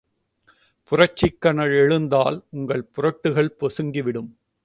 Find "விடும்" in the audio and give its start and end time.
4.03-4.37